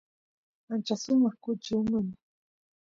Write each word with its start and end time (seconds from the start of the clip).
ancha 0.71 0.95
sumaq 1.03 1.35
kuchi 1.43 1.71
uman 1.81 2.07